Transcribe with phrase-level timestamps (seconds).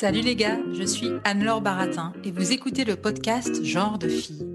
[0.00, 4.46] Salut les gars, je suis Anne-Laure Baratin et vous écoutez le podcast Genre de fille.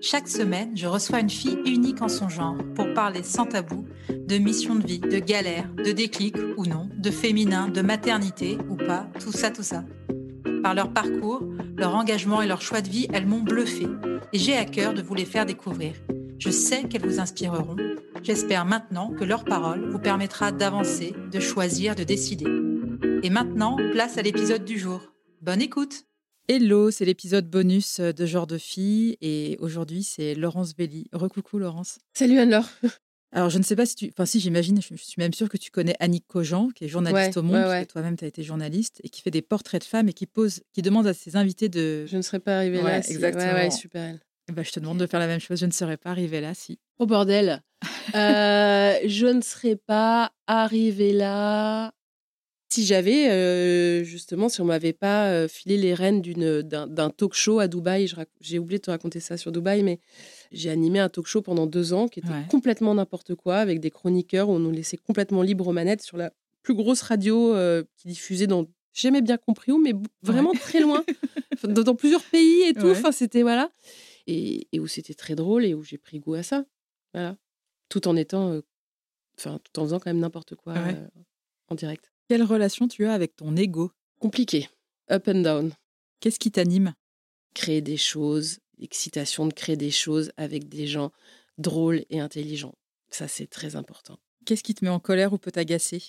[0.00, 4.38] Chaque semaine, je reçois une fille unique en son genre pour parler sans tabou de
[4.38, 9.06] mission de vie, de galère, de déclic ou non, de féminin, de maternité ou pas,
[9.20, 9.84] tout ça, tout ça.
[10.64, 11.44] Par leur parcours,
[11.76, 13.86] leur engagement et leur choix de vie, elles m'ont bluffé
[14.32, 15.92] et j'ai à cœur de vous les faire découvrir.
[16.40, 17.76] Je sais qu'elles vous inspireront.
[18.24, 22.67] J'espère maintenant que leur parole vous permettra d'avancer, de choisir, de décider.
[23.22, 25.00] Et maintenant, place à l'épisode du jour.
[25.40, 26.04] Bonne écoute
[26.48, 31.08] Hello, c'est l'épisode bonus de Genre de fille et aujourd'hui c'est Laurence Belli.
[31.12, 31.98] Recoucou Laurence.
[32.14, 32.68] Salut Anne-Laure.
[33.32, 34.08] Alors je ne sais pas si tu...
[34.08, 37.36] Enfin si j'imagine, je suis même sûre que tu connais Annick Cogent, qui est journaliste
[37.36, 37.86] Ouais, au Monde, ouais, parce ouais.
[37.86, 40.26] que toi-même tu as été journaliste, et qui fait des portraits de femmes et qui
[40.26, 42.06] pose, qui demande à ses invités de...
[42.06, 43.02] Je ne serais pas arrivée Ouais, là.
[43.02, 43.44] si- exactement.
[43.44, 44.02] Ouais, ouais, super.
[44.02, 44.20] elle.
[44.54, 46.54] Ben, je te demande de faire la même chose, je ne serais pas arrivée là
[46.54, 46.78] si.
[46.98, 47.62] Oh bordel.
[48.14, 51.92] Euh, je ne serais pas arrivée là
[52.70, 57.58] si j'avais, euh, justement, si on m'avait pas euh, filé les rênes d'un talk show
[57.60, 58.06] à Dubaï.
[58.40, 60.00] J'ai oublié de te raconter ça sur Dubaï, mais
[60.52, 62.44] j'ai animé un talk show pendant deux ans qui était Ouais.
[62.50, 66.16] complètement n'importe quoi, avec des chroniqueurs où on nous laissait complètement libre aux manettes sur
[66.18, 66.30] la
[66.62, 70.80] plus grosse radio euh, qui diffusait dans j'ai jamais bien compris où, mais vraiment très
[70.80, 71.04] loin,
[71.62, 72.86] dans, dans plusieurs pays et tout.
[72.86, 72.90] Ouais.
[72.98, 73.70] Enfin, c'était voilà,
[74.26, 76.64] et, et où c'était très drôle et où j'ai pris goût à ça,
[77.14, 77.36] voilà,
[77.88, 78.60] tout en étant, euh,
[79.38, 81.06] enfin, tout en faisant quand même n'importe quoi euh,
[81.68, 82.10] en direct.
[82.28, 83.90] Quelle relation tu as avec ton ego?
[84.20, 84.68] Compliqué,
[85.10, 85.72] up and down,
[86.20, 86.92] Qu'est-ce qui t'anime?
[87.54, 91.10] Créer des choses, l'excitation de créer des choses avec des gens
[91.56, 92.74] drôles et intelligents.
[93.08, 94.18] Ça, c'est très important.
[94.44, 96.02] Qu'est-ce qui te met en colère ou peut t'agacer?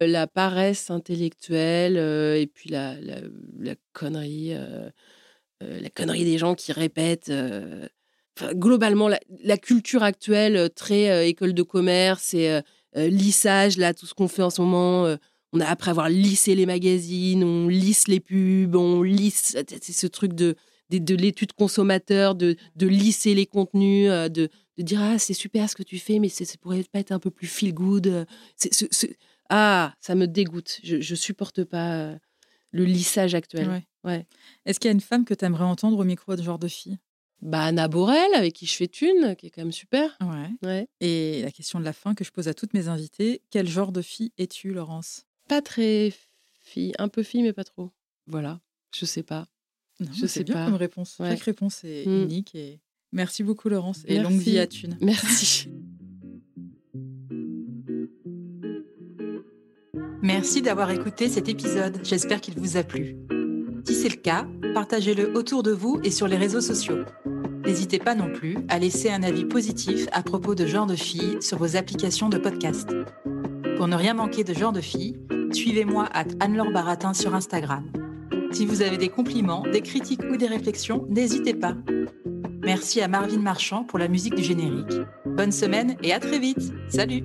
[0.00, 3.20] La paresse intellectuelle euh, et puis la, la,
[3.58, 4.90] la connerie, euh,
[5.62, 7.30] euh, la connerie des gens qui répètent.
[7.30, 7.88] euh,
[8.38, 12.60] enfin, globalement, la, la culture actuelle, euh, très euh, école de commerce et euh,
[12.96, 15.16] euh, lissage, là, tout ce qu'on fait en ce moment.
[15.52, 19.56] On a après avoir lissé les magazines, on lisse les pubs, on lisse.
[19.68, 20.56] C'est ce truc de,
[20.90, 24.48] de, de l'étude consommateur, de, de lisser les contenus, euh, de,
[24.78, 27.18] de dire Ah, c'est super ce que tu fais, mais ça pourrait pas être un
[27.18, 28.06] peu plus feel good.
[28.06, 28.24] euh,
[29.50, 30.80] ah, ça me dégoûte.
[30.82, 32.16] Je, je supporte pas euh,
[32.70, 33.68] le lissage actuel.
[33.68, 33.84] Ouais.
[34.04, 34.26] Ouais.
[34.64, 36.68] Est-ce qu'il y a une femme que tu aimerais entendre au micro de genre de
[36.68, 36.98] fille?
[37.42, 40.16] Bah, Anna Borel, avec qui je fais une, qui est quand même super.
[40.20, 40.48] Ouais.
[40.68, 40.88] Ouais.
[41.00, 43.92] Et la question de la fin que je pose à toutes mes invités, quel genre
[43.92, 45.26] de fille es-tu, Laurence?
[45.52, 46.14] Pas très
[46.62, 47.90] fille, un peu fille, mais pas trop.
[48.26, 48.58] Voilà,
[48.94, 49.46] je sais pas.
[50.00, 50.64] Non, Je sais bien pas.
[50.64, 51.18] comme réponse.
[51.18, 51.28] Ouais.
[51.28, 52.22] Chaque réponse est Mm.
[52.22, 52.54] unique.
[52.54, 52.80] Et...
[53.12, 54.00] Merci beaucoup, Laurence.
[54.06, 54.96] Et longue vie à Thune.
[55.02, 55.68] Merci.
[60.22, 63.16] Merci d'avoir écouté cet épisode, j'espère qu'il vous a plu.
[63.84, 67.04] Si c'est le cas, partagez-le autour de vous et sur les réseaux sociaux.
[67.66, 71.42] N'hésitez pas non plus à laisser un avis positif à propos de Genre de Filles
[71.42, 72.88] sur vos applications de podcast.
[73.76, 75.16] Pour ne rien manquer de Genre de Filles,
[75.54, 77.84] suivez-moi à Anne-Laure Baratin sur Instagram.
[78.52, 81.74] Si vous avez des compliments, des critiques ou des réflexions, n'hésitez pas.
[82.62, 84.94] Merci à Marvin Marchand pour la musique du générique.
[85.26, 86.72] Bonne semaine et à très vite.
[86.88, 87.24] Salut